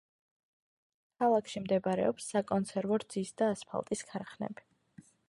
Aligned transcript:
ქალაქში 1.23 1.61
მდებარეობს 1.65 2.29
საკონსერვო, 2.33 3.01
რძის 3.05 3.37
და 3.43 3.51
ასფალტის 3.57 4.05
ქარხნები. 4.13 4.69